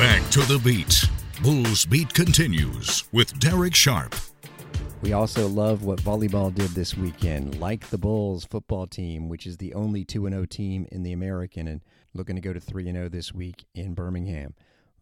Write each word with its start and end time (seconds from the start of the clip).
Back 0.00 0.26
to 0.30 0.40
the 0.40 0.58
beat. 0.64 1.04
Bulls 1.42 1.84
Beat 1.84 2.14
continues 2.14 3.04
with 3.12 3.38
Derek 3.38 3.74
Sharp. 3.74 4.14
We 5.02 5.12
also 5.12 5.46
love 5.46 5.84
what 5.84 6.00
volleyball 6.00 6.54
did 6.54 6.70
this 6.70 6.96
weekend. 6.96 7.60
Like 7.60 7.86
the 7.90 7.98
Bulls 7.98 8.46
football 8.46 8.86
team, 8.86 9.28
which 9.28 9.46
is 9.46 9.58
the 9.58 9.74
only 9.74 10.06
2 10.06 10.26
0 10.26 10.46
team 10.46 10.86
in 10.90 11.02
the 11.02 11.12
American 11.12 11.68
and 11.68 11.82
looking 12.14 12.34
to 12.34 12.40
go 12.40 12.54
to 12.54 12.60
3 12.60 12.84
0 12.84 13.10
this 13.10 13.34
week 13.34 13.66
in 13.74 13.92
Birmingham. 13.92 14.54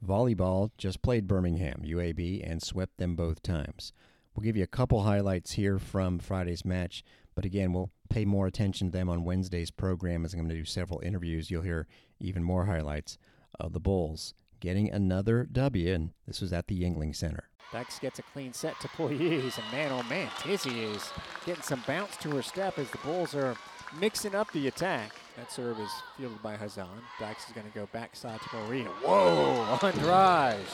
Volleyball 0.04 0.72
just 0.76 1.00
played 1.00 1.28
Birmingham, 1.28 1.80
UAB, 1.86 2.42
and 2.44 2.60
swept 2.60 2.96
them 2.96 3.14
both 3.14 3.40
times. 3.40 3.92
We'll 4.34 4.42
give 4.42 4.56
you 4.56 4.64
a 4.64 4.66
couple 4.66 5.04
highlights 5.04 5.52
here 5.52 5.78
from 5.78 6.18
Friday's 6.18 6.64
match, 6.64 7.04
but 7.36 7.44
again, 7.44 7.72
we'll 7.72 7.92
pay 8.10 8.24
more 8.24 8.48
attention 8.48 8.88
to 8.88 8.98
them 8.98 9.08
on 9.08 9.22
Wednesday's 9.22 9.70
program 9.70 10.24
as 10.24 10.34
I'm 10.34 10.40
going 10.40 10.48
to 10.48 10.56
do 10.56 10.64
several 10.64 10.98
interviews. 11.04 11.52
You'll 11.52 11.62
hear 11.62 11.86
even 12.18 12.42
more 12.42 12.64
highlights 12.64 13.16
of 13.60 13.72
the 13.72 13.80
Bulls 13.80 14.34
getting 14.60 14.90
another 14.90 15.48
W, 15.50 15.92
and 15.92 16.10
this 16.26 16.40
was 16.40 16.52
at 16.52 16.66
the 16.66 16.80
Yuengling 16.80 17.14
Center. 17.14 17.48
Dykes 17.72 17.98
gets 17.98 18.18
a 18.18 18.22
clean 18.22 18.52
set 18.52 18.78
to 18.80 18.88
Poyes, 18.88 19.58
and 19.58 19.72
man, 19.72 19.92
oh 19.92 20.02
man, 20.08 20.28
Tizzy 20.40 20.84
is 20.84 21.10
getting 21.44 21.62
some 21.62 21.82
bounce 21.86 22.16
to 22.18 22.30
her 22.30 22.42
step 22.42 22.78
as 22.78 22.90
the 22.90 22.98
Bulls 22.98 23.34
are 23.34 23.56
mixing 24.00 24.34
up 24.34 24.50
the 24.52 24.68
attack. 24.68 25.12
That 25.36 25.52
serve 25.52 25.78
is 25.78 25.90
fielded 26.16 26.42
by 26.42 26.56
Hazan. 26.56 26.88
Dykes 27.20 27.46
is 27.46 27.52
going 27.52 27.66
to 27.66 27.74
go 27.78 27.88
backside 27.92 28.40
to 28.40 28.56
Marina. 28.56 28.90
Whoa, 29.02 29.78
Andrade 29.82 30.66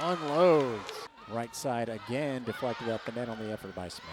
unloads. 0.00 0.92
Right 1.30 1.54
side 1.54 1.88
again, 1.88 2.44
deflected 2.44 2.88
up 2.88 3.04
the 3.04 3.12
net 3.12 3.28
on 3.28 3.38
the 3.38 3.52
effort 3.52 3.74
by 3.74 3.88
Smith. 3.88 4.06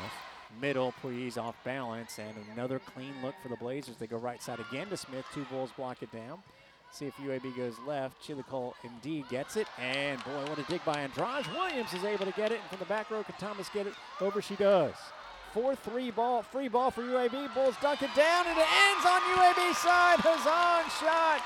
Middle, 0.62 0.94
Poyes 1.04 1.38
off 1.38 1.56
balance, 1.64 2.18
and 2.20 2.36
another 2.54 2.80
clean 2.80 3.14
look 3.22 3.36
for 3.42 3.50
the 3.50 3.58
Blazers. 3.58 3.98
They 3.98 4.08
go 4.08 4.18
right 4.18 4.42
side 4.42 4.60
again 4.60 4.88
to 4.90 4.98
Smith. 4.98 5.26
Two 5.34 5.44
Bulls 5.46 5.72
block 5.76 6.02
it 6.02 6.12
down. 6.12 6.40
See 6.96 7.08
if 7.08 7.16
UAB 7.18 7.58
goes 7.58 7.76
left. 7.86 8.26
Chilicol 8.26 8.72
indeed 8.86 9.28
gets 9.28 9.58
it. 9.58 9.68
And 9.78 10.24
boy, 10.24 10.46
what 10.48 10.58
a 10.58 10.64
dig 10.64 10.80
by 10.86 10.94
Andrade. 11.02 11.46
Williams 11.54 11.94
is 11.94 12.06
able 12.06 12.26
to 12.26 12.32
get 12.32 12.54
it. 12.54 12.62
And 12.62 12.70
from 12.70 12.80
the 12.80 12.86
back 12.86 13.12
row, 13.12 13.22
can 13.22 13.36
Thomas 13.38 13.68
get 13.68 13.86
it? 13.86 13.94
Over 14.22 14.42
she 14.42 14.56
does. 14.56 14.94
4-3 15.54 16.16
ball, 16.16 16.42
free 16.42 16.70
ball 16.70 16.92
for 16.92 17.02
UAB. 17.02 17.54
Bulls 17.54 17.76
dunk 17.82 18.02
it 18.02 18.16
down, 18.16 18.46
and 18.48 18.58
it 18.58 18.68
ends 18.88 19.06
on 19.06 19.20
UAB 19.20 19.76
side. 19.76 20.20
Hazan 20.20 20.90
shot 21.02 21.42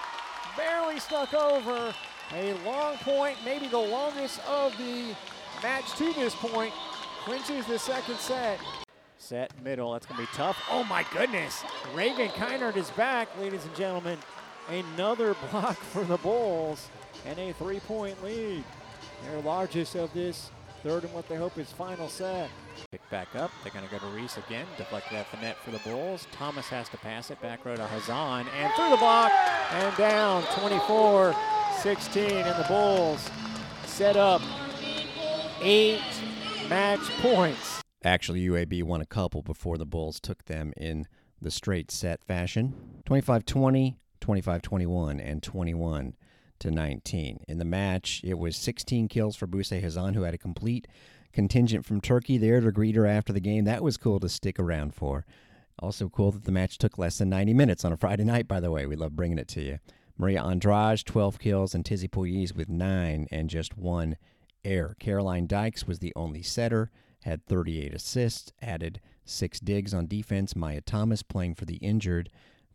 barely 0.56 1.00
stuck 1.00 1.34
over. 1.34 1.96
A 2.36 2.54
long 2.64 2.98
point, 2.98 3.36
maybe 3.44 3.68
the 3.68 3.78
longest 3.78 4.40
of 4.48 4.78
the 4.78 5.16
match 5.64 5.92
to 5.96 6.14
this 6.14 6.36
point. 6.36 6.72
Clinches 7.24 7.66
the 7.66 7.80
second 7.80 8.18
set. 8.18 8.60
Set 9.18 9.52
middle, 9.64 9.94
that's 9.94 10.06
going 10.06 10.24
to 10.24 10.32
be 10.32 10.38
tough. 10.38 10.58
Oh 10.70 10.84
my 10.84 11.04
goodness. 11.12 11.64
Reagan 11.96 12.30
Kynard 12.30 12.78
is 12.78 12.92
back, 12.92 13.28
ladies 13.40 13.66
and 13.66 13.76
gentlemen. 13.76 14.20
Another 14.70 15.36
block 15.52 15.78
for 15.78 16.04
the 16.04 16.18
Bulls 16.18 16.90
and 17.26 17.40
a 17.40 17.54
three 17.54 17.80
point 17.80 18.24
lead. 18.24 18.64
Their 19.26 19.42
largest 19.42 19.96
of 19.96 20.14
this 20.14 20.52
third 20.84 21.04
and 21.04 21.14
what 21.14 21.28
they 21.28 21.36
hope 21.36 21.58
is 21.58 21.72
final 21.72 22.08
set. 22.08 22.50
Pick 22.92 23.08
back 23.10 23.36
up. 23.36 23.52
They're 23.64 23.74
going 23.74 23.86
to 23.86 23.92
go 23.92 24.00
to 24.00 24.06
Reese 24.16 24.38
again. 24.38 24.66
Deflected 24.78 25.18
at 25.18 25.30
the 25.32 25.38
net 25.38 25.58
for 25.58 25.72
the 25.72 25.80
Bulls. 25.80 26.28
Thomas 26.32 26.68
has 26.68 26.88
to 26.90 26.98
pass 26.98 27.32
it. 27.32 27.42
Back 27.42 27.66
row 27.66 27.76
to 27.76 27.82
Hazan. 27.82 28.46
And 28.56 28.74
through 28.76 28.92
the 28.92 28.98
block 28.98 29.32
and 29.72 29.98
down 29.98 30.44
24 30.60 31.36
16. 31.80 32.24
And 32.24 32.64
the 32.64 32.68
Bulls 32.68 33.28
set 33.86 34.16
up 34.16 34.42
eight 35.62 36.02
match 36.70 37.02
points. 37.22 37.82
Actually, 38.04 38.42
UAB 38.42 38.84
won 38.84 39.02
a 39.02 39.06
couple 39.06 39.42
before 39.42 39.78
the 39.78 39.86
Bulls 39.86 40.20
took 40.20 40.46
them 40.46 40.74
in 40.78 41.06
the 41.42 41.52
straight 41.52 41.90
set 41.92 42.24
fashion 42.24 43.02
25 43.06 43.46
20, 43.46 43.98
25 44.22 44.62
21, 44.62 45.20
and 45.20 45.44
21 45.44 46.14
to 46.60 46.72
19. 46.72 47.40
In 47.48 47.58
the 47.58 47.66
match, 47.66 48.22
it 48.24 48.38
was 48.38 48.56
16 48.58 49.08
kills 49.08 49.36
for 49.36 49.48
Buse 49.48 49.70
Hazan, 49.70 50.16
who 50.16 50.24
had 50.24 50.34
a 50.34 50.38
complete 50.38 50.88
contingent 51.32 51.86
from 51.86 52.02
Turkey 52.02 52.38
there 52.38 52.60
to 52.60 52.72
greet 52.72 52.96
her 52.96 53.06
after 53.06 53.34
the 53.34 53.40
game. 53.40 53.66
That 53.66 53.84
was 53.84 53.98
cool 53.98 54.20
to 54.20 54.30
stick 54.30 54.60
around 54.60 54.94
for. 54.94 55.26
Also 55.80 56.10
cool 56.10 56.32
that 56.32 56.44
the 56.44 56.52
match 56.52 56.78
took 56.78 56.98
less 56.98 57.18
than 57.18 57.30
90 57.30 57.54
minutes 57.54 57.86
on 57.86 57.94
a 57.94 57.98
Friday 57.98 58.26
night, 58.26 58.48
by 58.48 58.60
the 58.60 58.72
way. 58.72 58.86
We 58.86 58.96
love 58.96 59.16
bringing 59.16 59.40
it 59.40 59.48
to 59.50 59.62
you. 59.62 59.80
Maria 60.18 60.44
Andrade, 60.44 61.06
12 61.06 61.40
kills, 61.40 61.74
and 61.74 61.86
Tizzy 61.86 62.10
Poyes 62.10 62.54
with 62.54 62.68
9 62.68 63.28
and 63.32 63.50
just 63.50 63.78
one 63.78 64.18
air. 64.66 64.96
Caroline 65.00 65.48
Dykes 65.48 65.88
was 65.88 66.00
the 66.00 66.12
only 66.16 66.42
setter, 66.42 66.92
had 67.24 67.46
38 67.46 67.94
assists, 67.94 68.52
added 68.62 69.00
six 69.24 69.62
digs 69.62 69.94
on 69.94 70.08
defense. 70.08 70.56
Maya 70.56 70.82
Thomas 70.82 71.24
playing 71.24 71.56
for 71.56 71.64
the 71.64 71.78
injured 71.78 72.30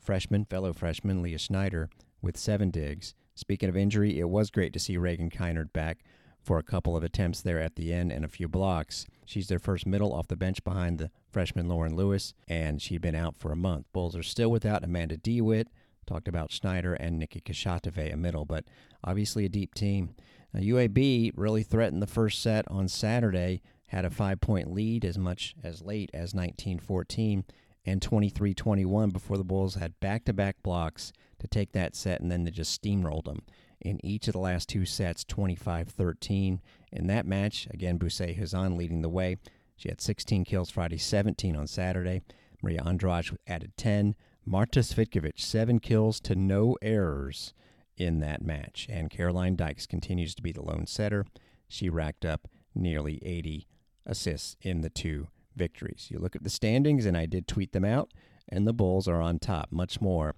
freshman, 0.04 0.44
fellow 0.44 0.72
freshman 0.72 1.22
Leah 1.22 1.38
Schneider 1.38 1.88
with 2.20 2.36
seven 2.36 2.70
digs. 2.70 3.14
Speaking 3.34 3.68
of 3.68 3.76
injury, 3.76 4.20
it 4.20 4.28
was 4.28 4.50
great 4.50 4.72
to 4.74 4.78
see 4.78 4.96
Reagan 4.96 5.30
Kynard 5.30 5.72
back 5.72 6.04
for 6.42 6.58
a 6.58 6.62
couple 6.62 6.96
of 6.96 7.02
attempts 7.02 7.40
there 7.40 7.58
at 7.58 7.74
the 7.76 7.92
end 7.92 8.12
and 8.12 8.24
a 8.24 8.28
few 8.28 8.46
blocks. 8.46 9.06
She's 9.24 9.48
their 9.48 9.58
first 9.58 9.86
middle 9.86 10.12
off 10.12 10.28
the 10.28 10.36
bench 10.36 10.62
behind 10.62 10.98
the 10.98 11.10
freshman 11.30 11.68
Lauren 11.68 11.96
Lewis, 11.96 12.34
and 12.46 12.80
she'd 12.80 13.00
been 13.00 13.14
out 13.14 13.34
for 13.36 13.50
a 13.50 13.56
month. 13.56 13.86
Bulls 13.92 14.14
are 14.14 14.22
still 14.22 14.50
without 14.50 14.84
Amanda 14.84 15.16
DeWitt. 15.16 15.68
Talked 16.06 16.28
about 16.28 16.52
Schneider 16.52 16.92
and 16.94 17.18
Nikki 17.18 17.40
Kashatave 17.40 18.12
a 18.12 18.16
middle, 18.16 18.44
but 18.44 18.64
obviously 19.02 19.46
a 19.46 19.48
deep 19.48 19.74
team. 19.74 20.14
Now, 20.52 20.60
UAB 20.60 21.32
really 21.34 21.62
threatened 21.62 22.02
the 22.02 22.06
first 22.06 22.42
set 22.42 22.70
on 22.70 22.88
Saturday, 22.88 23.62
had 23.86 24.04
a 24.04 24.10
five 24.10 24.40
point 24.40 24.70
lead 24.70 25.04
as 25.04 25.16
much 25.16 25.54
as 25.64 25.80
late 25.80 26.10
as 26.12 26.34
1914 26.34 27.44
and 27.86 28.00
23 28.00 28.54
21 28.54 29.10
before 29.10 29.36
the 29.36 29.44
Bulls 29.44 29.74
had 29.74 29.98
back 30.00 30.24
to 30.24 30.32
back 30.32 30.62
blocks 30.62 31.12
to 31.38 31.46
take 31.46 31.72
that 31.72 31.94
set, 31.94 32.20
and 32.20 32.30
then 32.30 32.44
they 32.44 32.50
just 32.50 32.82
steamrolled 32.82 33.24
them 33.24 33.42
in 33.80 34.04
each 34.04 34.26
of 34.26 34.32
the 34.32 34.38
last 34.38 34.68
two 34.68 34.86
sets, 34.86 35.24
25 35.24 35.88
13. 35.88 36.60
In 36.92 37.06
that 37.06 37.26
match, 37.26 37.68
again, 37.70 37.98
Buse 37.98 38.20
Hazan 38.20 38.76
leading 38.76 39.02
the 39.02 39.08
way. 39.08 39.36
She 39.76 39.88
had 39.88 40.00
16 40.00 40.44
kills 40.44 40.70
Friday, 40.70 40.96
17 40.96 41.56
on 41.56 41.66
Saturday. 41.66 42.22
Maria 42.62 42.82
Andrade 42.84 43.36
added 43.46 43.76
10. 43.76 44.14
Marta 44.46 44.80
Svitkovic, 44.80 45.40
seven 45.40 45.80
kills 45.80 46.20
to 46.20 46.34
no 46.34 46.76
errors 46.80 47.52
in 47.96 48.20
that 48.20 48.42
match. 48.42 48.86
And 48.90 49.10
Caroline 49.10 49.56
Dykes 49.56 49.86
continues 49.86 50.34
to 50.34 50.42
be 50.42 50.52
the 50.52 50.62
lone 50.62 50.86
setter. 50.86 51.26
She 51.68 51.88
racked 51.88 52.24
up 52.24 52.48
nearly 52.74 53.20
80 53.24 53.66
assists 54.06 54.56
in 54.60 54.82
the 54.82 54.90
two 54.90 55.28
victories. 55.54 56.08
You 56.10 56.18
look 56.18 56.36
at 56.36 56.44
the 56.44 56.50
standings, 56.50 57.06
and 57.06 57.16
I 57.16 57.26
did 57.26 57.46
tweet 57.48 57.72
them 57.72 57.84
out, 57.84 58.12
and 58.48 58.66
the 58.66 58.72
Bulls 58.72 59.08
are 59.08 59.20
on 59.20 59.38
top. 59.38 59.72
Much 59.72 60.00
more 60.00 60.34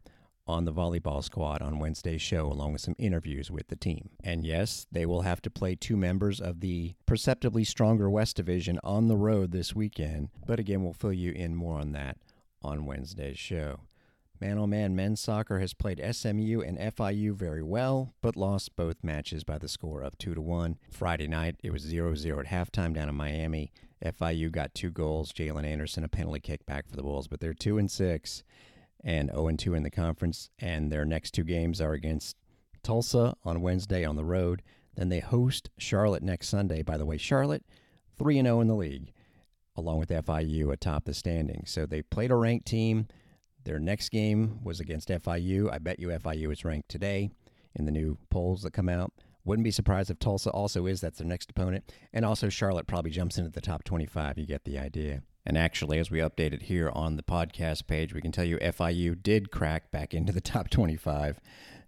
on 0.48 0.64
the 0.64 0.72
volleyball 0.72 1.22
squad 1.22 1.60
on 1.60 1.78
Wednesday's 1.78 2.22
show, 2.22 2.46
along 2.46 2.72
with 2.72 2.80
some 2.80 2.94
interviews 2.98 3.50
with 3.50 3.68
the 3.68 3.76
team. 3.76 4.10
And 4.22 4.44
yes, 4.44 4.86
they 4.92 5.04
will 5.04 5.22
have 5.22 5.42
to 5.42 5.50
play 5.50 5.74
two 5.74 5.96
members 5.96 6.40
of 6.40 6.60
the 6.60 6.94
perceptibly 7.04 7.64
stronger 7.64 8.08
West 8.08 8.36
Division 8.36 8.78
on 8.84 9.08
the 9.08 9.16
road 9.16 9.50
this 9.50 9.74
weekend. 9.74 10.28
But 10.46 10.60
again, 10.60 10.84
we'll 10.84 10.92
fill 10.92 11.12
you 11.12 11.32
in 11.32 11.56
more 11.56 11.80
on 11.80 11.92
that 11.92 12.18
on 12.62 12.86
Wednesday's 12.86 13.38
show. 13.38 13.80
Man 14.38 14.58
oh 14.58 14.66
man, 14.66 14.94
men's 14.94 15.20
soccer 15.20 15.60
has 15.60 15.72
played 15.72 15.98
SMU 15.98 16.60
and 16.60 16.78
FIU 16.78 17.34
very 17.34 17.62
well, 17.62 18.12
but 18.20 18.36
lost 18.36 18.76
both 18.76 19.02
matches 19.02 19.44
by 19.44 19.56
the 19.56 19.68
score 19.68 20.02
of 20.02 20.18
2 20.18 20.34
to 20.34 20.40
1. 20.42 20.76
Friday 20.90 21.26
night, 21.26 21.56
it 21.62 21.72
was 21.72 21.80
0 21.82 22.14
0 22.14 22.40
at 22.40 22.46
halftime 22.46 22.92
down 22.92 23.08
in 23.08 23.14
Miami. 23.14 23.72
FIU 24.04 24.50
got 24.50 24.74
two 24.74 24.90
goals, 24.90 25.32
Jalen 25.32 25.64
Anderson 25.64 26.04
a 26.04 26.08
penalty 26.08 26.40
kick 26.40 26.66
back 26.66 26.88
for 26.88 26.96
the 26.96 27.02
Bulls, 27.02 27.28
but 27.28 27.40
they're 27.40 27.54
2 27.54 27.78
and 27.78 27.90
6 27.90 28.44
and 29.02 29.30
0 29.30 29.48
and 29.48 29.58
2 29.58 29.74
in 29.74 29.82
the 29.82 29.90
conference. 29.90 30.50
And 30.58 30.90
their 30.90 31.04
next 31.04 31.32
two 31.32 31.44
games 31.44 31.80
are 31.80 31.92
against 31.92 32.36
Tulsa 32.82 33.34
on 33.44 33.62
Wednesday 33.62 34.04
on 34.04 34.16
the 34.16 34.24
road. 34.24 34.62
Then 34.94 35.08
they 35.08 35.20
host 35.20 35.70
Charlotte 35.78 36.22
next 36.22 36.48
Sunday. 36.48 36.82
By 36.82 36.96
the 36.96 37.06
way, 37.06 37.16
Charlotte 37.16 37.64
3 38.18 38.38
and 38.38 38.46
0 38.46 38.60
in 38.60 38.68
the 38.68 38.74
league, 38.74 39.12
along 39.76 39.98
with 39.98 40.10
FIU 40.10 40.72
atop 40.72 41.04
the 41.04 41.14
standings. 41.14 41.70
So 41.70 41.86
they 41.86 42.02
played 42.02 42.30
a 42.30 42.36
ranked 42.36 42.66
team. 42.66 43.08
Their 43.64 43.78
next 43.78 44.10
game 44.10 44.60
was 44.62 44.78
against 44.78 45.08
FIU. 45.08 45.72
I 45.72 45.78
bet 45.78 45.98
you 45.98 46.08
FIU 46.08 46.52
is 46.52 46.64
ranked 46.64 46.88
today 46.88 47.30
in 47.74 47.84
the 47.84 47.92
new 47.92 48.18
polls 48.30 48.62
that 48.62 48.72
come 48.72 48.88
out. 48.88 49.12
Wouldn't 49.46 49.64
be 49.64 49.70
surprised 49.70 50.10
if 50.10 50.18
Tulsa 50.18 50.50
also 50.50 50.86
is. 50.86 51.00
That's 51.00 51.18
their 51.18 51.26
next 51.26 51.50
opponent. 51.50 51.90
And 52.12 52.24
also, 52.24 52.48
Charlotte 52.48 52.88
probably 52.88 53.12
jumps 53.12 53.38
into 53.38 53.50
the 53.50 53.60
top 53.60 53.84
25. 53.84 54.38
You 54.38 54.44
get 54.44 54.64
the 54.64 54.76
idea. 54.76 55.22
And 55.46 55.56
actually, 55.56 56.00
as 56.00 56.10
we 56.10 56.18
update 56.18 56.52
it 56.52 56.62
here 56.62 56.90
on 56.92 57.16
the 57.16 57.22
podcast 57.22 57.86
page, 57.86 58.12
we 58.12 58.20
can 58.20 58.32
tell 58.32 58.44
you 58.44 58.58
FIU 58.58 59.22
did 59.22 59.52
crack 59.52 59.92
back 59.92 60.12
into 60.12 60.32
the 60.32 60.40
top 60.42 60.68
25. 60.68 61.38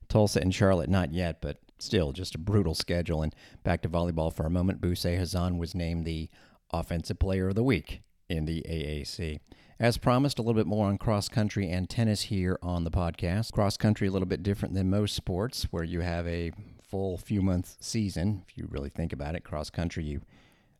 Tulsa 0.09 0.41
and 0.41 0.55
Charlotte, 0.55 0.89
not 0.89 1.13
yet, 1.13 1.43
but 1.43 1.59
still 1.81 2.13
just 2.13 2.37
a 2.37 2.39
brutal 2.39 2.75
schedule. 2.75 3.23
And 3.23 3.35
back 3.65 3.83
to 3.83 3.89
volleyball 3.89 4.33
for 4.33 4.47
a 4.47 4.51
moment. 4.51 4.81
Buse 4.81 5.03
Hazan 5.03 5.59
was 5.59 5.75
named 5.75 6.07
the 6.07 6.31
Offensive 6.73 7.19
Player 7.19 7.49
of 7.49 7.57
the 7.57 7.65
Week 7.65 8.03
in 8.29 8.45
the 8.45 8.63
AAC. 8.69 9.41
As 9.81 9.99
promised, 9.99 10.39
a 10.39 10.43
little 10.43 10.55
bit 10.55 10.67
more 10.67 10.87
on 10.87 10.97
cross 10.97 11.29
country 11.29 11.69
and 11.69 11.91
tennis 11.91 12.23
here 12.23 12.57
on 12.63 12.85
the 12.85 12.91
podcast. 12.91 13.53
Cross 13.53 13.79
country, 13.79 14.07
a 14.07 14.11
little 14.13 14.27
bit 14.27 14.45
different 14.45 14.75
than 14.75 14.91
most 14.91 15.17
sports, 15.17 15.67
where 15.73 15.85
you 15.85 16.01
have 16.01 16.27
a 16.29 16.53
full 16.89 17.19
few 17.19 17.43
month 17.43 17.77
season. 17.81 18.45
If 18.49 18.57
you 18.57 18.67
really 18.71 18.91
think 18.91 19.13
about 19.13 19.35
it, 19.35 19.45
cross 19.45 19.71
country, 19.71 20.05
you, 20.05 20.23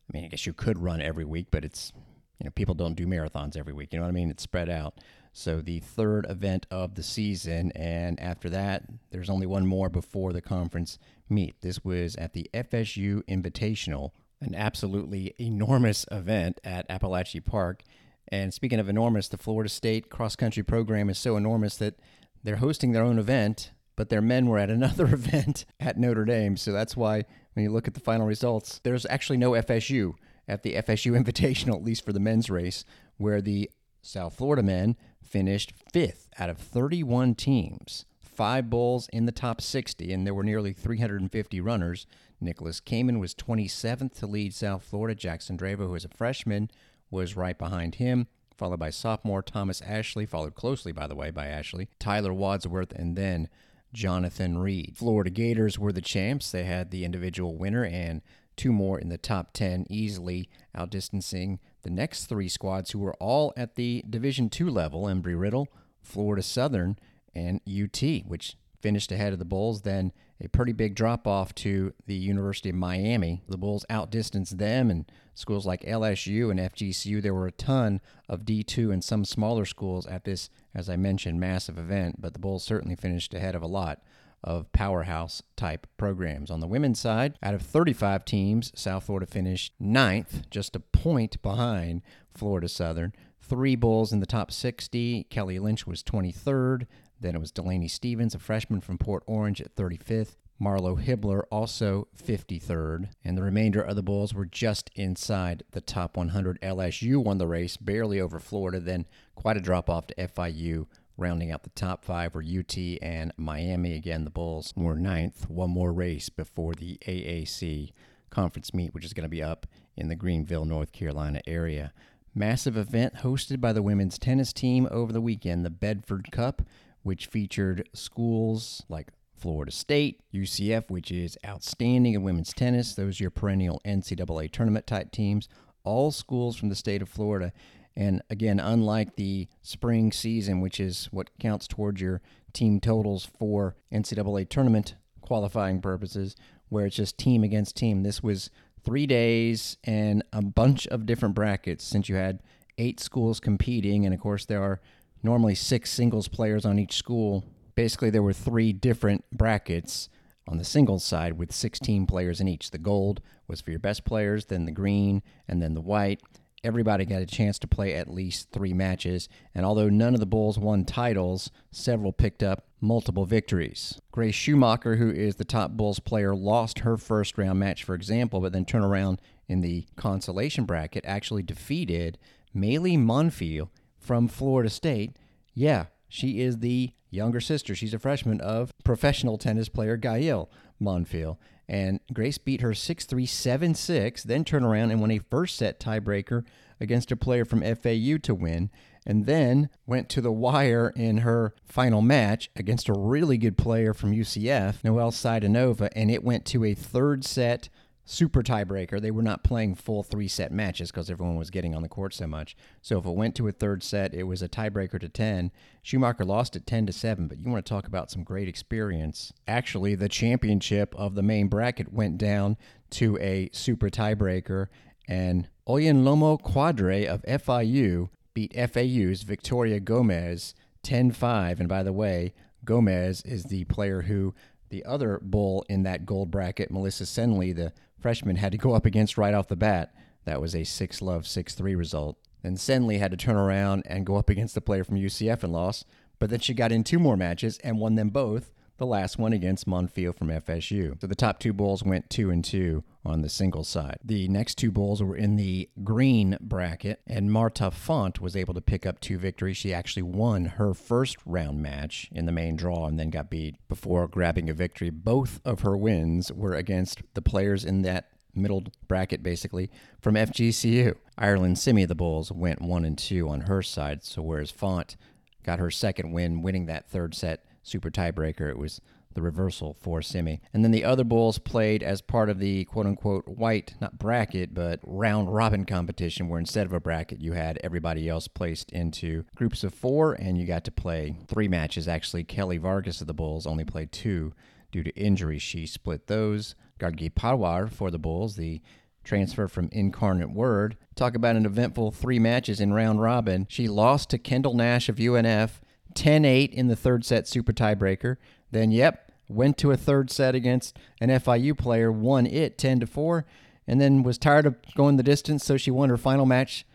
I 0.09 0.17
mean, 0.17 0.25
I 0.25 0.27
guess 0.27 0.45
you 0.45 0.53
could 0.53 0.79
run 0.79 1.01
every 1.01 1.25
week, 1.25 1.47
but 1.51 1.63
it's 1.63 1.93
you 2.39 2.45
know, 2.45 2.51
people 2.51 2.73
don't 2.73 2.95
do 2.95 3.05
marathons 3.05 3.57
every 3.57 3.73
week. 3.73 3.91
You 3.91 3.99
know 3.99 4.05
what 4.05 4.11
I 4.11 4.13
mean? 4.13 4.29
It's 4.29 4.43
spread 4.43 4.69
out. 4.69 4.95
So 5.33 5.61
the 5.61 5.79
third 5.79 6.25
event 6.29 6.65
of 6.71 6.95
the 6.95 7.03
season, 7.03 7.71
and 7.73 8.19
after 8.19 8.49
that, 8.49 8.83
there's 9.11 9.29
only 9.29 9.45
one 9.45 9.65
more 9.65 9.89
before 9.89 10.33
the 10.33 10.41
conference 10.41 10.97
meet. 11.29 11.61
This 11.61 11.83
was 11.83 12.15
at 12.15 12.33
the 12.33 12.49
FSU 12.53 13.23
Invitational, 13.25 14.11
an 14.41 14.55
absolutely 14.55 15.35
enormous 15.37 16.05
event 16.11 16.59
at 16.63 16.87
Apalachee 16.89 17.43
Park. 17.43 17.83
And 18.29 18.53
speaking 18.53 18.79
of 18.79 18.89
enormous, 18.89 19.27
the 19.27 19.37
Florida 19.37 19.69
State 19.69 20.09
cross 20.09 20.35
country 20.35 20.63
program 20.63 21.09
is 21.09 21.19
so 21.19 21.35
enormous 21.35 21.75
that 21.77 21.99
they're 22.43 22.57
hosting 22.57 22.93
their 22.93 23.03
own 23.03 23.19
event, 23.19 23.71
but 23.99 24.07
their 24.07 24.21
men 24.21 24.45
were 24.45 24.57
at 24.57 24.69
another 24.69 25.13
event 25.13 25.65
at 25.77 25.97
Notre 25.97 26.23
Dame. 26.23 26.55
So 26.55 26.71
that's 26.71 26.95
why 26.95 27.25
when 27.51 27.63
you 27.63 27.69
look 27.69 27.85
at 27.85 27.95
the 27.95 27.99
final 27.99 28.25
results, 28.25 28.79
there's 28.85 29.05
actually 29.07 29.35
no 29.35 29.51
FSU 29.51 30.13
at 30.47 30.63
the 30.63 30.75
FSU 30.75 31.21
Invitational, 31.21 31.75
at 31.75 31.83
least 31.83 32.05
for 32.05 32.13
the 32.13 32.19
men's 32.21 32.49
race, 32.49 32.85
where 33.17 33.41
the 33.41 33.69
South 34.01 34.37
Florida 34.37 34.63
men 34.63 34.95
finished 35.21 35.73
fifth 35.91 36.29
out 36.39 36.49
of 36.49 36.57
31 36.59 37.35
teams. 37.35 38.05
Five 38.21 38.69
bulls 38.69 39.09
in 39.11 39.25
the 39.25 39.33
top 39.33 39.59
60, 39.59 40.13
and 40.13 40.25
there 40.25 40.33
were 40.33 40.45
nearly 40.45 40.71
350 40.71 41.59
runners. 41.59 42.07
Nicholas 42.39 42.79
Kamen 42.79 43.19
was 43.19 43.35
27th 43.35 44.17
to 44.19 44.27
lead 44.27 44.53
South 44.53 44.85
Florida. 44.85 45.13
Jackson 45.13 45.57
Dravo, 45.57 45.87
who 45.87 45.95
is 45.95 46.05
a 46.05 46.09
freshman, 46.09 46.71
was 47.11 47.35
right 47.35 47.57
behind 47.57 47.95
him, 47.95 48.27
followed 48.55 48.79
by 48.79 48.91
sophomore 48.91 49.41
Thomas 49.41 49.81
Ashley, 49.81 50.25
followed 50.25 50.55
closely, 50.55 50.93
by 50.93 51.05
the 51.05 51.15
way, 51.15 51.31
by 51.31 51.47
Ashley, 51.47 51.89
Tyler 51.99 52.33
Wadsworth, 52.33 52.93
and 52.93 53.17
then 53.17 53.49
Jonathan 53.93 54.57
Reed. 54.57 54.93
Florida 54.95 55.29
Gators 55.29 55.79
were 55.79 55.91
the 55.91 56.01
champs. 56.01 56.51
They 56.51 56.63
had 56.63 56.91
the 56.91 57.05
individual 57.05 57.55
winner 57.55 57.83
and 57.85 58.21
two 58.55 58.71
more 58.71 58.99
in 58.99 59.09
the 59.09 59.17
top 59.17 59.53
10, 59.53 59.87
easily 59.89 60.49
outdistancing 60.75 61.59
the 61.83 61.89
next 61.89 62.25
three 62.25 62.49
squads 62.49 62.91
who 62.91 62.99
were 62.99 63.15
all 63.15 63.53
at 63.55 63.75
the 63.75 64.03
Division 64.09 64.49
II 64.59 64.67
level 64.67 65.03
Embry 65.03 65.39
Riddle, 65.39 65.67
Florida 66.01 66.43
Southern, 66.43 66.97
and 67.33 67.61
UT, 67.67 68.01
which 68.25 68.57
finished 68.81 69.11
ahead 69.11 69.33
of 69.33 69.39
the 69.39 69.45
Bulls. 69.45 69.81
Then 69.81 70.11
a 70.41 70.47
pretty 70.47 70.71
big 70.71 70.95
drop 70.95 71.27
off 71.27 71.53
to 71.55 71.93
the 72.07 72.15
University 72.15 72.69
of 72.69 72.75
Miami. 72.75 73.43
The 73.47 73.57
Bulls 73.57 73.85
outdistanced 73.89 74.57
them 74.57 74.89
and 74.89 75.11
schools 75.33 75.65
like 75.65 75.81
LSU 75.81 76.49
and 76.49 76.59
FGCU. 76.59 77.21
There 77.21 77.33
were 77.33 77.47
a 77.47 77.51
ton 77.51 78.01
of 78.27 78.45
D2 78.45 78.91
and 78.91 79.03
some 79.03 79.25
smaller 79.25 79.65
schools 79.65 80.05
at 80.07 80.23
this, 80.23 80.49
as 80.73 80.89
I 80.89 80.95
mentioned, 80.95 81.39
massive 81.39 81.77
event, 81.77 82.21
but 82.21 82.33
the 82.33 82.39
Bulls 82.39 82.63
certainly 82.63 82.95
finished 82.95 83.33
ahead 83.33 83.55
of 83.55 83.61
a 83.61 83.67
lot 83.67 84.01
of 84.43 84.71
powerhouse 84.71 85.41
type 85.57 85.85
programs. 85.97 86.49
On 86.49 86.61
the 86.61 86.67
women's 86.67 86.99
side, 86.99 87.37
out 87.43 87.53
of 87.53 87.61
35 87.61 88.23
teams, 88.23 88.71
South 88.73 89.05
Florida 89.05 89.25
finished 89.25 89.73
ninth, 89.79 90.49
just 90.49 90.75
a 90.75 90.79
point 90.79 91.41
behind 91.41 92.01
Florida 92.33 92.69
Southern. 92.69 93.13
Three 93.41 93.75
Bulls 93.75 94.13
in 94.13 94.19
the 94.19 94.25
top 94.25 94.51
60. 94.51 95.25
Kelly 95.29 95.59
Lynch 95.59 95.87
was 95.87 96.03
23rd. 96.03 96.85
Then 97.19 97.35
it 97.35 97.39
was 97.39 97.51
Delaney 97.51 97.87
Stevens, 97.87 98.35
a 98.35 98.39
freshman 98.39 98.81
from 98.81 98.97
Port 98.97 99.23
Orange, 99.27 99.61
at 99.61 99.75
35th. 99.75 100.35
Marlo 100.61 101.01
Hibbler, 101.01 101.43
also 101.49 102.07
53rd. 102.21 103.09
And 103.23 103.37
the 103.37 103.43
remainder 103.43 103.81
of 103.81 103.95
the 103.95 104.03
Bulls 104.03 104.33
were 104.33 104.45
just 104.45 104.89
inside 104.95 105.63
the 105.71 105.81
top 105.81 106.17
100. 106.17 106.59
LSU 106.61 107.23
won 107.23 107.37
the 107.37 107.47
race, 107.47 107.77
barely 107.77 108.19
over 108.19 108.39
Florida, 108.39 108.79
then 108.79 109.05
quite 109.35 109.57
a 109.57 109.61
drop 109.61 109.89
off 109.89 110.07
to 110.07 110.15
FIU. 110.15 110.87
Rounding 111.17 111.51
out 111.51 111.63
the 111.63 111.69
top 111.71 112.05
five 112.05 112.33
were 112.33 112.43
UT 112.43 112.77
and 113.01 113.33
Miami. 113.35 113.93
Again, 113.93 114.23
the 114.23 114.29
Bulls 114.29 114.73
were 114.75 114.95
ninth. 114.95 115.49
One 115.49 115.69
more 115.69 115.91
race 115.91 116.29
before 116.29 116.73
the 116.73 116.97
AAC 117.05 117.91
conference 118.29 118.73
meet, 118.73 118.93
which 118.93 119.05
is 119.05 119.13
going 119.13 119.23
to 119.23 119.29
be 119.29 119.43
up 119.43 119.65
in 119.97 120.07
the 120.07 120.15
Greenville, 120.15 120.65
North 120.65 120.91
Carolina 120.91 121.41
area. 121.45 121.91
Massive 122.33 122.77
event 122.77 123.15
hosted 123.15 123.59
by 123.59 123.73
the 123.73 123.81
women's 123.81 124.17
tennis 124.17 124.53
team 124.53 124.87
over 124.91 125.11
the 125.11 125.19
weekend, 125.19 125.65
the 125.65 125.69
Bedford 125.69 126.31
Cup, 126.31 126.61
which 127.03 127.27
featured 127.27 127.87
schools 127.93 128.83
like 128.89 129.09
Florida 129.39 129.71
State, 129.71 130.21
UCF, 130.33 130.89
which 130.89 131.11
is 131.11 131.37
outstanding 131.45 132.13
in 132.13 132.23
women's 132.23 132.53
tennis. 132.53 132.93
Those 132.93 133.19
are 133.19 133.23
your 133.23 133.31
perennial 133.31 133.81
NCAA 133.85 134.51
tournament 134.51 134.85
type 134.85 135.11
teams. 135.11 135.47
All 135.83 136.11
schools 136.11 136.57
from 136.57 136.69
the 136.69 136.75
state 136.75 137.01
of 137.01 137.09
Florida. 137.09 137.53
And 137.95 138.21
again, 138.29 138.59
unlike 138.59 139.15
the 139.15 139.47
spring 139.61 140.11
season, 140.11 140.61
which 140.61 140.79
is 140.79 141.07
what 141.11 141.29
counts 141.39 141.67
towards 141.67 142.01
your 142.01 142.21
team 142.53 142.79
totals 142.79 143.25
for 143.25 143.75
NCAA 143.91 144.49
tournament 144.49 144.95
qualifying 145.21 145.81
purposes, 145.81 146.35
where 146.69 146.85
it's 146.85 146.95
just 146.95 147.17
team 147.17 147.43
against 147.43 147.75
team, 147.75 148.03
this 148.03 148.21
was 148.21 148.49
three 148.83 149.05
days 149.05 149.77
and 149.83 150.23
a 150.31 150.41
bunch 150.41 150.87
of 150.87 151.05
different 151.05 151.35
brackets 151.35 151.83
since 151.83 152.09
you 152.09 152.15
had 152.15 152.41
eight 152.77 152.99
schools 152.99 153.39
competing. 153.39 154.05
And 154.05 154.13
of 154.13 154.19
course, 154.19 154.45
there 154.45 154.63
are 154.63 154.79
normally 155.23 155.55
six 155.55 155.91
singles 155.91 156.27
players 156.27 156.65
on 156.65 156.79
each 156.79 156.93
school. 156.93 157.43
Basically, 157.75 158.09
there 158.09 158.23
were 158.23 158.33
three 158.33 158.73
different 158.73 159.23
brackets 159.31 160.09
on 160.47 160.57
the 160.57 160.63
singles 160.63 161.03
side 161.03 161.33
with 161.33 161.53
16 161.53 162.07
players 162.07 162.41
in 162.41 162.47
each. 162.47 162.71
The 162.71 162.77
gold 162.77 163.21
was 163.47 163.61
for 163.61 163.69
your 163.69 163.79
best 163.79 164.03
players, 164.03 164.45
then 164.45 164.65
the 164.65 164.71
green, 164.71 165.21
and 165.47 165.61
then 165.61 165.75
the 165.75 165.81
white. 165.81 166.21
Everybody 166.61 167.05
got 167.05 167.21
a 167.21 167.25
chance 167.25 167.57
to 167.59 167.67
play 167.67 167.93
at 167.93 168.13
least 168.13 168.51
three 168.51 168.73
matches, 168.73 169.29
and 169.55 169.65
although 169.65 169.87
none 169.87 170.13
of 170.13 170.19
the 170.19 170.25
Bulls 170.25 170.59
won 170.59 170.83
titles, 170.83 171.51
several 171.71 172.11
picked 172.11 172.43
up 172.43 172.65
multiple 172.81 173.25
victories. 173.25 174.01
Grace 174.11 174.35
Schumacher, 174.35 174.97
who 174.97 175.09
is 175.09 175.35
the 175.35 175.45
top 175.45 175.71
Bulls 175.71 175.99
player, 175.99 176.35
lost 176.35 176.79
her 176.79 176.97
first 176.97 177.37
round 177.37 177.59
match, 177.59 177.85
for 177.85 177.95
example, 177.95 178.41
but 178.41 178.51
then 178.51 178.65
turned 178.65 178.83
around 178.83 179.21
in 179.47 179.61
the 179.61 179.85
consolation 179.95 180.65
bracket, 180.65 181.05
actually 181.05 181.43
defeated 181.43 182.17
Maylee 182.53 182.97
Monfield 182.97 183.69
from 183.99 184.27
Florida 184.27 184.69
State. 184.69 185.17
Yeah, 185.53 185.85
she 186.07 186.41
is 186.41 186.59
the 186.59 186.93
younger 187.09 187.41
sister. 187.41 187.75
She's 187.75 187.93
a 187.93 187.99
freshman 187.99 188.41
of 188.41 188.73
professional 188.83 189.37
tennis 189.37 189.69
player 189.69 189.97
Gael 189.97 190.49
Monfield. 190.81 191.37
And 191.67 191.99
Grace 192.11 192.39
beat 192.39 192.61
her 192.61 192.73
6 192.73 193.05
3 193.05 193.25
7 193.25 193.75
6, 193.75 194.23
then 194.23 194.43
turned 194.43 194.65
around 194.65 194.89
and 194.91 194.99
won 194.99 195.11
a 195.11 195.19
first 195.19 195.55
set 195.55 195.79
tiebreaker 195.79 196.43
against 196.79 197.11
a 197.11 197.15
player 197.15 197.45
from 197.45 197.61
FAU 197.61 198.17
to 198.23 198.33
win, 198.33 198.71
and 199.05 199.27
then 199.27 199.69
went 199.85 200.09
to 200.09 200.21
the 200.21 200.31
wire 200.31 200.91
in 200.95 201.19
her 201.19 201.53
final 201.65 202.01
match 202.01 202.49
against 202.55 202.89
a 202.89 202.93
really 202.93 203.37
good 203.37 203.57
player 203.57 203.93
from 203.93 204.13
UCF, 204.13 204.83
Noelle 204.83 205.11
Saidanova, 205.11 205.89
and 205.95 206.09
it 206.09 206.23
went 206.23 206.45
to 206.45 206.63
a 206.63 206.73
third 206.73 207.23
set 207.23 207.69
super 208.09 208.41
tiebreaker. 208.41 208.99
They 208.99 209.11
were 209.11 209.21
not 209.21 209.43
playing 209.43 209.75
full 209.75 210.01
three 210.01 210.27
set 210.27 210.51
matches 210.51 210.91
because 210.91 211.11
everyone 211.11 211.35
was 211.35 211.51
getting 211.51 211.75
on 211.75 211.83
the 211.83 211.89
court 211.89 212.13
so 212.13 212.25
much. 212.25 212.57
So 212.81 212.97
if 212.97 213.05
it 213.05 213.11
went 213.11 213.35
to 213.35 213.47
a 213.47 213.51
third 213.51 213.83
set, 213.83 214.13
it 214.13 214.23
was 214.23 214.41
a 214.41 214.49
tiebreaker 214.49 214.99
to 214.99 215.09
10. 215.09 215.51
Schumacher 215.83 216.25
lost 216.25 216.55
it 216.55 216.65
10 216.65 216.87
to 216.87 216.93
7, 216.93 217.27
but 217.27 217.37
you 217.37 217.49
want 217.49 217.63
to 217.63 217.69
talk 217.69 217.85
about 217.85 218.09
some 218.09 218.23
great 218.23 218.47
experience. 218.47 219.31
Actually, 219.47 219.93
the 219.93 220.09
championship 220.09 220.95
of 220.95 221.13
the 221.13 221.21
main 221.21 221.47
bracket 221.47 221.93
went 221.93 222.17
down 222.17 222.57
to 222.91 223.17
a 223.19 223.49
super 223.53 223.89
tiebreaker, 223.89 224.67
and 225.07 225.47
Lomo 225.67 226.41
Quadre 226.41 227.05
of 227.05 227.21
FIU 227.23 228.09
beat 228.33 228.53
FAU's 228.53 229.21
Victoria 229.21 229.79
Gomez 229.79 230.55
10 230.81 231.11
5. 231.11 231.59
And 231.59 231.69
by 231.69 231.83
the 231.83 231.93
way, 231.93 232.33
Gomez 232.65 233.21
is 233.21 233.45
the 233.45 233.65
player 233.65 234.03
who 234.03 234.33
the 234.69 234.85
other 234.85 235.19
bull 235.21 235.65
in 235.69 235.83
that 235.83 236.05
gold 236.05 236.31
bracket, 236.31 236.71
Melissa 236.71 237.03
Senley, 237.03 237.55
the 237.55 237.73
freshman, 237.99 238.37
had 238.37 238.51
to 238.51 238.57
go 238.57 238.73
up 238.73 238.85
against 238.85 239.17
right 239.17 239.33
off 239.33 239.47
the 239.47 239.55
bat. 239.55 239.93
That 240.25 240.41
was 240.41 240.55
a 240.55 240.63
6 240.63 241.01
love 241.01 241.27
6 241.27 241.55
3 241.55 241.75
result. 241.75 242.17
Then 242.43 242.55
Senley 242.55 242.99
had 242.99 243.11
to 243.11 243.17
turn 243.17 243.35
around 243.35 243.83
and 243.85 244.05
go 244.05 244.15
up 244.15 244.29
against 244.29 244.55
the 244.55 244.61
player 244.61 244.83
from 244.83 244.95
UCF 244.95 245.43
and 245.43 245.51
lost, 245.51 245.85
but 246.19 246.29
then 246.29 246.39
she 246.39 246.53
got 246.53 246.71
in 246.71 246.83
two 246.83 246.99
more 246.99 247.17
matches 247.17 247.57
and 247.59 247.79
won 247.79 247.95
them 247.95 248.09
both 248.09 248.51
the 248.79 248.85
last 248.85 249.19
one 249.19 249.33
against 249.33 249.67
Monfield 249.67 250.17
from 250.17 250.29
FSU. 250.29 250.99
So 250.99 251.05
the 251.05 251.13
top 251.13 251.39
two 251.39 251.53
bowls 251.53 251.83
went 251.83 252.09
two 252.09 252.31
and 252.31 252.43
two 252.43 252.83
on 253.05 253.21
the 253.21 253.29
single 253.29 253.63
side. 253.63 253.99
The 254.03 254.27
next 254.29 254.57
two 254.57 254.71
bowls 254.71 255.03
were 255.03 255.15
in 255.15 255.35
the 255.35 255.69
green 255.83 256.37
bracket, 256.41 257.01
and 257.05 257.31
Marta 257.31 257.69
Font 257.71 258.19
was 258.19 258.35
able 258.35 258.53
to 258.53 258.61
pick 258.61 258.85
up 258.85 258.99
two 258.99 259.17
victories. 259.17 259.57
She 259.57 259.73
actually 259.73 260.03
won 260.03 260.45
her 260.45 260.73
first 260.73 261.17
round 261.25 261.61
match 261.61 262.09
in 262.11 262.25
the 262.25 262.31
main 262.31 262.55
draw 262.55 262.87
and 262.87 262.99
then 262.99 263.09
got 263.09 263.29
beat 263.29 263.55
before 263.67 264.07
grabbing 264.07 264.49
a 264.49 264.53
victory. 264.53 264.89
Both 264.89 265.41
of 265.45 265.61
her 265.61 265.77
wins 265.77 266.31
were 266.31 266.53
against 266.53 267.01
the 267.13 267.21
players 267.21 267.65
in 267.65 267.83
that 267.83 268.09
middle 268.33 268.63
bracket 268.87 269.21
basically 269.21 269.69
from 269.99 270.15
FGCU. 270.15 270.95
Ireland 271.17 271.59
Simi 271.59 271.85
the 271.85 271.95
Bulls 271.95 272.31
went 272.31 272.61
1 272.61 272.85
and 272.85 272.97
2 272.97 273.27
on 273.27 273.41
her 273.41 273.61
side, 273.61 274.03
so 274.03 274.21
whereas 274.21 274.51
Font 274.51 274.95
got 275.43 275.59
her 275.59 275.71
second 275.71 276.11
win 276.11 276.41
winning 276.41 276.65
that 276.67 276.89
third 276.89 277.13
set 277.13 277.43
super 277.69 277.89
tiebreaker. 277.89 278.49
It 278.49 278.57
was 278.57 278.81
the 279.13 279.21
reversal 279.21 279.75
for 279.81 280.01
Simi. 280.01 280.41
And 280.53 280.63
then 280.63 280.71
the 280.71 280.85
other 280.85 281.03
Bulls 281.03 281.39
played 281.39 281.81
as 281.81 282.01
part 282.01 282.29
of 282.29 282.39
the 282.39 282.65
quote 282.65 282.85
unquote 282.85 283.27
white, 283.27 283.73
not 283.81 283.97
bracket, 283.97 284.53
but 284.53 284.79
round 284.83 285.33
robin 285.33 285.65
competition, 285.65 286.29
where 286.29 286.39
instead 286.39 286.65
of 286.65 286.73
a 286.73 286.79
bracket, 286.79 287.19
you 287.19 287.33
had 287.33 287.59
everybody 287.63 288.07
else 288.07 288.27
placed 288.27 288.71
into 288.71 289.25
groups 289.35 289.63
of 289.63 289.73
four, 289.73 290.13
and 290.13 290.37
you 290.37 290.45
got 290.45 290.63
to 290.65 290.71
play 290.71 291.17
three 291.27 291.47
matches. 291.47 291.87
Actually, 291.87 292.23
Kelly 292.23 292.57
Vargas 292.57 293.01
of 293.01 293.07
the 293.07 293.13
Bulls 293.13 293.47
only 293.47 293.65
played 293.65 293.91
two 293.91 294.33
due 294.71 294.83
to 294.83 294.95
injury. 294.95 295.39
She 295.39 295.65
split 295.65 296.07
those. 296.07 296.55
Gargi 296.79 297.11
Pawar 297.11 297.69
for 297.69 297.91
the 297.91 297.99
Bulls, 297.99 298.35
the 298.35 298.61
transfer 299.03 299.47
from 299.47 299.69
Incarnate 299.71 300.31
Word. 300.31 300.77
Talk 300.95 301.15
about 301.15 301.35
an 301.35 301.45
eventful 301.45 301.91
three 301.91 302.19
matches 302.19 302.61
in 302.61 302.73
round 302.73 303.01
robin. 303.01 303.47
She 303.49 303.67
lost 303.67 304.09
to 304.11 304.17
Kendall 304.17 304.53
Nash 304.53 304.87
of 304.87 304.97
UNF 304.97 305.61
10 305.99 306.23
8 306.23 306.53
in 306.53 306.67
the 306.67 306.77
third 306.77 307.03
set 307.03 307.27
super 307.27 307.51
tiebreaker. 307.51 308.15
Then, 308.51 308.71
yep, 308.71 309.11
went 309.27 309.57
to 309.57 309.71
a 309.71 309.77
third 309.77 310.09
set 310.09 310.33
against 310.33 310.77
an 311.01 311.09
FIU 311.09 311.57
player, 311.57 311.91
won 311.91 312.25
it 312.25 312.57
10 312.57 312.79
to 312.79 312.87
4, 312.87 313.25
and 313.67 313.81
then 313.81 314.01
was 314.01 314.17
tired 314.17 314.45
of 314.45 314.55
going 314.75 314.95
the 314.95 315.03
distance, 315.03 315.43
so 315.43 315.57
she 315.57 315.69
won 315.71 315.89
her 315.89 315.97
final 315.97 316.25
match 316.25 316.65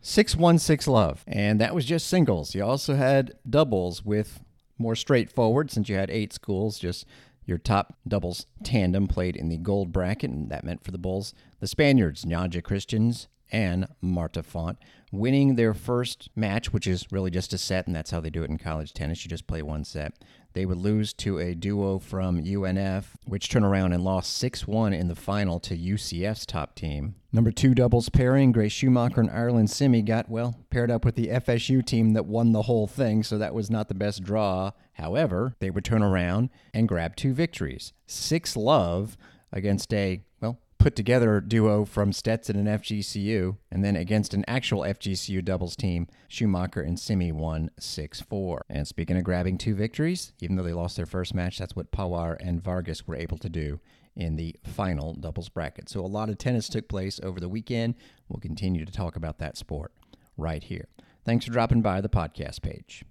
6 0.00 0.34
1 0.34 0.58
6 0.58 0.88
love. 0.88 1.22
And 1.28 1.60
that 1.60 1.76
was 1.76 1.84
just 1.84 2.08
singles. 2.08 2.56
You 2.56 2.64
also 2.64 2.96
had 2.96 3.34
doubles 3.48 4.04
with 4.04 4.42
more 4.78 4.96
straightforward 4.96 5.70
since 5.70 5.88
you 5.88 5.94
had 5.94 6.10
eight 6.10 6.32
schools, 6.32 6.80
just 6.80 7.06
your 7.44 7.58
top 7.58 7.94
doubles 8.06 8.46
tandem 8.64 9.06
played 9.06 9.36
in 9.36 9.48
the 9.48 9.58
gold 9.58 9.92
bracket, 9.92 10.30
and 10.30 10.50
that 10.50 10.64
meant 10.64 10.82
for 10.82 10.90
the 10.90 10.98
Bulls 10.98 11.34
the 11.60 11.68
Spaniards, 11.68 12.24
Nyanja 12.24 12.64
Christians 12.64 13.28
and 13.52 13.86
Marta 14.00 14.42
Font, 14.42 14.78
winning 15.12 15.54
their 15.54 15.74
first 15.74 16.30
match, 16.34 16.72
which 16.72 16.86
is 16.86 17.06
really 17.12 17.30
just 17.30 17.52
a 17.52 17.58
set, 17.58 17.86
and 17.86 17.94
that's 17.94 18.10
how 18.10 18.18
they 18.18 18.30
do 18.30 18.42
it 18.42 18.50
in 18.50 18.58
college 18.58 18.94
tennis. 18.94 19.24
You 19.24 19.28
just 19.28 19.46
play 19.46 19.62
one 19.62 19.84
set. 19.84 20.14
They 20.54 20.66
would 20.66 20.78
lose 20.78 21.12
to 21.14 21.38
a 21.38 21.54
duo 21.54 21.98
from 21.98 22.42
UNF, 22.42 23.04
which 23.24 23.48
turned 23.48 23.64
around 23.64 23.92
and 23.92 24.04
lost 24.04 24.36
6 24.36 24.66
1 24.66 24.92
in 24.92 25.08
the 25.08 25.14
final 25.14 25.60
to 25.60 25.76
UCF's 25.76 26.46
top 26.46 26.74
team. 26.74 27.14
Number 27.32 27.50
two 27.50 27.74
doubles 27.74 28.08
pairing, 28.08 28.52
Grace 28.52 28.72
Schumacher 28.72 29.20
and 29.20 29.30
Ireland 29.30 29.70
Simi 29.70 30.02
got, 30.02 30.28
well, 30.28 30.56
paired 30.70 30.90
up 30.90 31.04
with 31.04 31.14
the 31.14 31.28
FSU 31.28 31.84
team 31.84 32.12
that 32.12 32.26
won 32.26 32.52
the 32.52 32.62
whole 32.62 32.86
thing, 32.86 33.22
so 33.22 33.38
that 33.38 33.54
was 33.54 33.70
not 33.70 33.88
the 33.88 33.94
best 33.94 34.22
draw. 34.22 34.72
However, 34.94 35.54
they 35.58 35.70
would 35.70 35.84
turn 35.84 36.02
around 36.02 36.50
and 36.74 36.88
grab 36.88 37.16
two 37.16 37.32
victories. 37.32 37.92
Six 38.06 38.56
love 38.56 39.16
against 39.50 39.92
a, 39.94 40.22
well, 40.40 40.58
put 40.82 40.96
together 40.96 41.40
duo 41.40 41.84
from 41.84 42.12
Stetson 42.12 42.56
and 42.56 42.66
FGCU, 42.66 43.56
and 43.70 43.84
then 43.84 43.94
against 43.94 44.34
an 44.34 44.44
actual 44.48 44.80
FGCU 44.80 45.44
doubles 45.44 45.76
team, 45.76 46.08
Schumacher 46.26 46.80
and 46.80 46.98
Simi 46.98 47.30
won 47.30 47.70
6 47.78 48.20
4. 48.20 48.64
And 48.68 48.88
speaking 48.88 49.16
of 49.16 49.22
grabbing 49.22 49.58
two 49.58 49.76
victories, 49.76 50.32
even 50.40 50.56
though 50.56 50.64
they 50.64 50.72
lost 50.72 50.96
their 50.96 51.06
first 51.06 51.34
match, 51.34 51.56
that's 51.56 51.76
what 51.76 51.92
Pawar 51.92 52.36
and 52.40 52.60
Vargas 52.60 53.06
were 53.06 53.14
able 53.14 53.38
to 53.38 53.48
do 53.48 53.78
in 54.16 54.34
the 54.34 54.56
final 54.64 55.14
doubles 55.14 55.48
bracket. 55.48 55.88
So 55.88 56.00
a 56.00 56.06
lot 56.06 56.28
of 56.28 56.36
tennis 56.36 56.68
took 56.68 56.88
place 56.88 57.20
over 57.22 57.38
the 57.38 57.48
weekend. 57.48 57.94
We'll 58.28 58.40
continue 58.40 58.84
to 58.84 58.92
talk 58.92 59.14
about 59.14 59.38
that 59.38 59.56
sport 59.56 59.92
right 60.36 60.64
here. 60.64 60.88
Thanks 61.24 61.44
for 61.44 61.52
dropping 61.52 61.82
by 61.82 62.00
the 62.00 62.08
podcast 62.08 62.60
page. 62.60 63.04